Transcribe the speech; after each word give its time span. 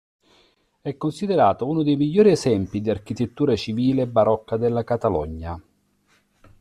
È 0.81 0.97
considerato 0.97 1.67
uno 1.67 1.83
dei 1.83 1.95
migliori 1.95 2.31
esempi 2.31 2.81
di 2.81 2.89
architettura 2.89 3.55
civile 3.55 4.07
barocca 4.07 4.57
della 4.57 4.83
Catalogna. 4.83 5.61